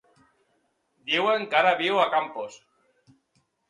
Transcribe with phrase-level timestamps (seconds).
[1.13, 2.61] Diuen que ara viu a Campos.